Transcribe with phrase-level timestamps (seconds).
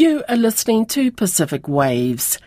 [0.00, 2.38] You are listening to Pacific Waves.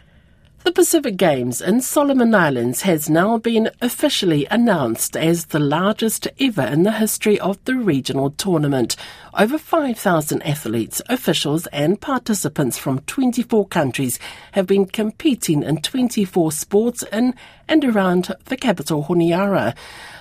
[0.63, 6.63] The Pacific Games in Solomon Islands has now been officially announced as the largest ever
[6.63, 8.95] in the history of the regional tournament.
[9.37, 14.17] Over 5,000 athletes, officials, and participants from 24 countries
[14.53, 17.35] have been competing in 24 sports in
[17.67, 19.75] and around the capital Honiara.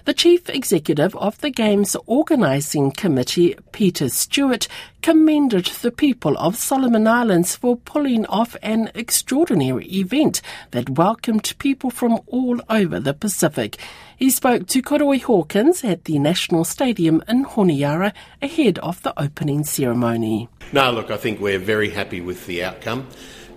[0.04, 4.66] The chief executive of the Games Organising Committee, Peter Stewart,
[5.00, 11.90] commended the people of Solomon Islands for pulling off an extraordinary event that welcomed people
[11.90, 13.78] from all over the Pacific.
[14.16, 19.62] He spoke to Koroi Hawkins at the National Stadium in Honiara ahead of the opening
[19.62, 20.48] ceremony.
[20.72, 23.06] Now, look, I think we're very happy with the outcome.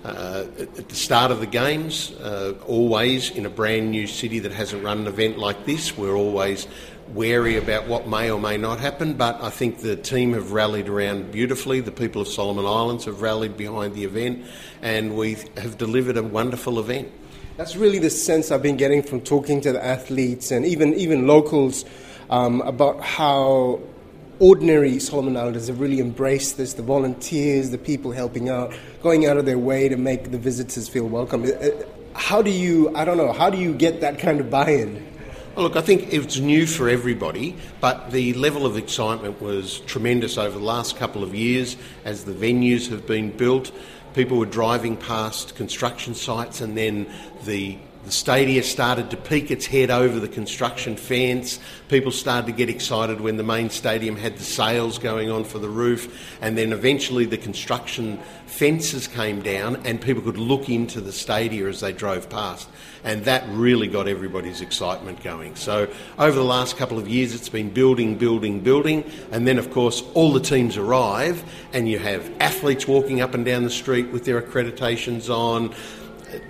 [0.06, 4.52] Uh, at the start of the games, uh, always in a brand new city that
[4.52, 6.68] hasn't run an event like this, we're always
[7.08, 9.16] wary about what may or may not happen.
[9.16, 11.80] But I think the team have rallied around beautifully.
[11.80, 14.46] The people of Solomon Islands have rallied behind the event,
[14.84, 17.12] and we have delivered a wonderful event.
[17.58, 21.26] That's really the sense I've been getting from talking to the athletes and even even
[21.26, 21.84] locals
[22.30, 23.80] um, about how
[24.40, 29.38] ordinary Solomon Islanders have really embraced this the volunteers, the people helping out, going out
[29.38, 31.44] of their way to make the visitors feel welcome.
[31.44, 31.70] Uh, uh,
[32.14, 35.06] how do you, I don't know, how do you get that kind of buy in?
[35.56, 40.58] Look, I think it's new for everybody, but the level of excitement was tremendous over
[40.58, 43.72] the last couple of years as the venues have been built.
[44.14, 47.08] People were driving past construction sites, and then
[47.46, 51.60] the the stadia started to peek its head over the construction fence.
[51.90, 55.58] People started to get excited when the main stadium had the sails going on for
[55.58, 61.02] the roof, and then eventually the construction fences came down and people could look into
[61.02, 62.70] the stadia as they drove past.
[63.04, 65.56] And that really got everybody's excitement going.
[65.56, 69.72] So, over the last couple of years, it's been building, building, building, and then, of
[69.72, 74.12] course, all the teams arrive, and you have athletes walking up and down the street
[74.12, 75.74] with their accreditations on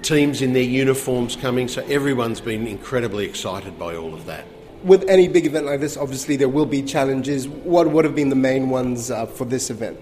[0.02, 4.46] teams in their uniforms coming, so everyone's been incredibly excited by all of that.
[4.84, 7.48] With any big event like this, obviously there will be challenges.
[7.48, 9.98] What would have been the main ones uh, for this event?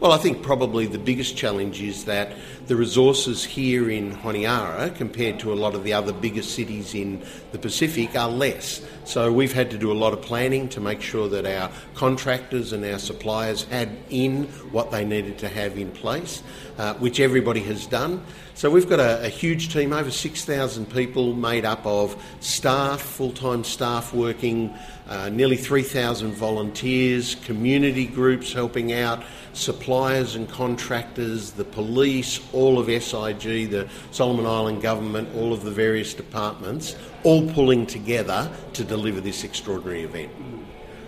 [0.00, 2.32] Well, I think probably the biggest challenge is that
[2.68, 7.22] the resources here in Honiara, compared to a lot of the other bigger cities in
[7.52, 8.80] the Pacific, are less.
[9.04, 12.72] So we've had to do a lot of planning to make sure that our contractors
[12.72, 16.42] and our suppliers had in what they needed to have in place,
[16.78, 18.24] uh, which everybody has done.
[18.54, 23.32] So we've got a, a huge team, over 6,000 people made up of staff, full
[23.32, 24.74] time staff working,
[25.08, 29.24] uh, nearly 3,000 volunteers, community groups helping out,
[29.54, 35.70] suppliers and contractors, the police, all of SIG, the Solomon Island government, all of the
[35.70, 40.30] various departments, all pulling together to deliver this extraordinary event.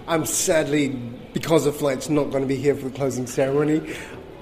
[0.08, 0.88] I'm sadly,
[1.32, 3.80] because of flights, not going to be here for the closing ceremony.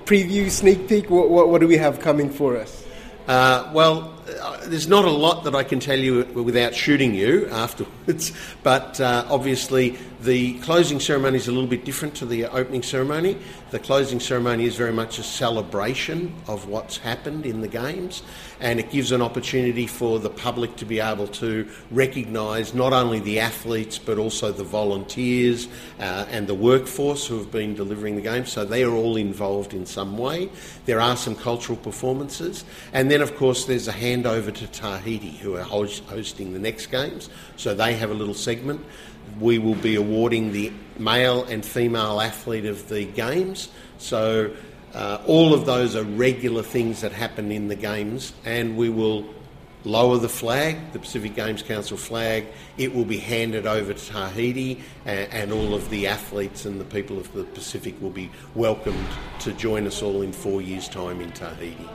[0.07, 2.85] Preview, sneak peek, what, what, what do we have coming for us?
[3.29, 7.49] Uh, well, uh, there's not a lot that I can tell you without shooting you
[7.49, 8.33] afterwards,
[8.63, 13.39] but uh, obviously the closing ceremony is a little bit different to the opening ceremony.
[13.71, 18.23] The closing ceremony is very much a celebration of what's happened in the Games,
[18.61, 23.21] and it gives an opportunity for the public to be able to recognise not only
[23.21, 25.69] the athletes but also the volunteers
[26.01, 28.53] uh, and the workforce who have been delivering the Games.
[28.53, 30.51] So they are all involved in some way.
[30.85, 35.31] There are some cultural performances, and then of course there's a hand over to Tahiti
[35.31, 38.85] who are hosting the next Games, so they have a little segment
[39.39, 43.69] we will be awarding the male and female athlete of the games.
[43.99, 44.55] So
[44.95, 49.25] uh, all of those are regular things that happen in the games, and we will
[49.85, 52.47] lower the flag, the Pacific Games Council flag.
[52.77, 56.85] It will be handed over to Tahiti, and, and, all of the athletes and the
[56.85, 59.07] people of the Pacific will be welcomed
[59.41, 61.89] to join us all in four years' time in Tahiti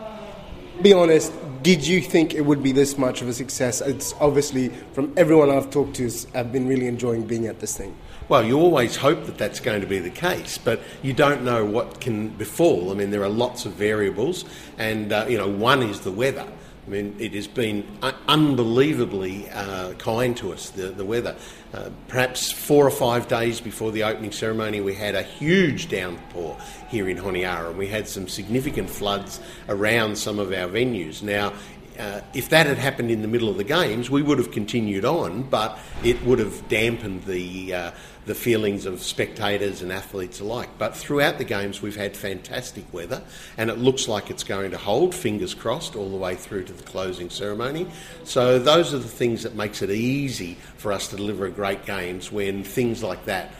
[0.81, 3.81] be honest, did you think it would be this much of a success?
[3.81, 7.95] It's obviously, from everyone I've talked to, I've been really enjoying being at this thing.
[8.27, 11.63] Well, you always hope that that's going to be the case, but you don't know
[11.63, 12.91] what can befall.
[12.91, 14.45] I mean, there are lots of variables,
[14.77, 16.47] and uh, you know, one is the weather.
[16.85, 17.83] I mean, it has been
[18.27, 21.35] unbelievably uh, kind to us, the, the weather.
[21.73, 26.57] Uh, perhaps four or five days before the opening ceremony, we had a huge downpour
[26.89, 31.23] here in Honiara, and we had some significant floods around some of our venues.
[31.23, 31.53] Now,
[31.99, 35.05] uh, if that had happened in the middle of the games, we would have continued
[35.05, 37.91] on, but it would have dampened the uh,
[38.25, 40.69] the feelings of spectators and athletes alike.
[40.77, 43.21] But throughout the games, we've had fantastic weather,
[43.57, 45.13] and it looks like it's going to hold.
[45.13, 47.87] Fingers crossed, all the way through to the closing ceremony.
[48.23, 52.31] So those are the things that makes it easy for us to deliver great games
[52.31, 53.51] when things like that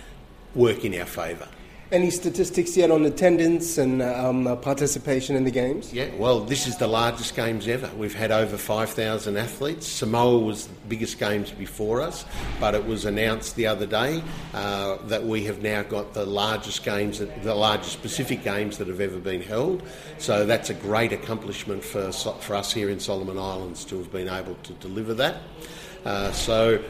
[0.56, 1.48] work in our favour.
[1.92, 5.94] Any statistics yet on attendance and um, participation in the games?
[5.94, 7.92] Yeah, well, this is the largest games ever.
[7.96, 9.86] We've had over 5,000 athletes.
[9.86, 12.26] Samoa was the biggest games before us,
[12.60, 14.24] but it was announced the other day
[14.56, 19.00] uh, that we have now got the largest games, the largest Pacific Games that have
[19.00, 19.84] ever been held.
[20.18, 24.28] So that's a great accomplishment for, for us here in Solomon Islands to have been
[24.28, 25.36] able to deliver that.
[26.04, 26.84] Uh, so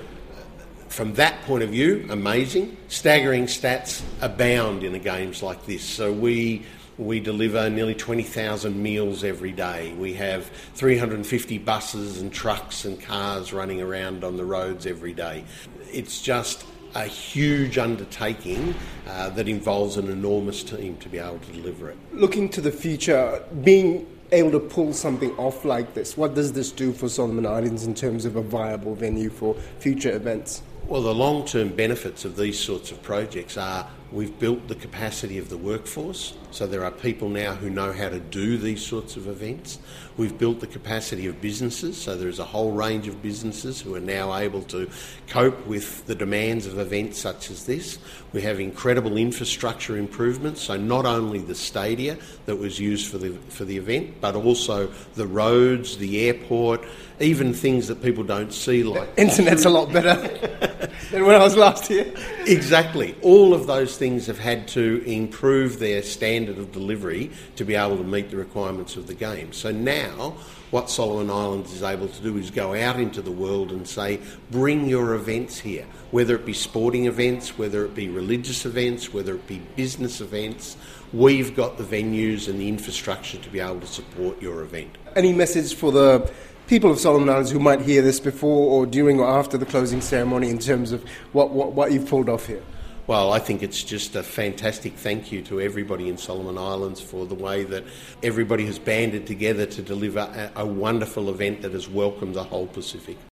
[0.95, 2.77] from that point of view, amazing.
[2.88, 5.83] Staggering stats abound in games like this.
[5.83, 6.65] So we
[6.97, 9.92] we deliver nearly 20,000 meals every day.
[9.95, 10.45] We have
[10.75, 15.44] 350 buses and trucks and cars running around on the roads every day.
[15.92, 16.65] It's just
[16.95, 18.74] a huge undertaking
[19.06, 21.97] uh, that involves an enormous team to be able to deliver it.
[22.13, 26.71] Looking to the future, being able to pull something off like this, what does this
[26.71, 30.62] do for Solomon Islands in terms of a viable venue for future events?
[30.88, 35.38] Well, the long term benefits of these sorts of projects are we've built the capacity
[35.38, 39.18] of the workforce, so there are people now who know how to do these sorts
[39.18, 39.80] of events.
[40.18, 44.00] We've built the capacity of businesses, so there's a whole range of businesses who are
[44.00, 44.90] now able to
[45.28, 47.98] cope with the demands of events such as this.
[48.31, 53.31] We have incredible infrastructure improvements, so not only the stadia that was used for the,
[53.50, 56.86] for the event, but also the roads, the airport,
[57.19, 59.10] even things that people don't see like.
[59.18, 60.16] Internet's a lot better
[61.12, 62.13] than when I was last here.
[62.46, 63.16] Exactly.
[63.22, 68.03] All of things have had to improve their standard of delivery to be able to
[68.03, 69.53] meet the requirements of the game.
[69.53, 70.36] So now,
[70.71, 74.19] what Solomon Islands is able to do is go out into the world and say,
[74.51, 79.36] bring your events here, whether it be sporting events, whether it be religious events, whether
[79.36, 80.75] it be business events.
[81.13, 84.97] We've got the venues and the infrastructure to be able to support your event.
[85.15, 86.30] Any message for the
[86.68, 90.01] people of Solomon Islands who might hear this before or during or after the closing
[90.01, 92.63] ceremony in terms of what, what, what you've pulled off here?
[93.07, 97.28] Well, I think it's just a fantastic thank you to everybody in Solomon Islands for
[97.28, 97.84] the way that
[98.24, 102.66] everybody has banded together to deliver a, a wonderful event that has welcomed the whole
[102.66, 103.18] Pacific.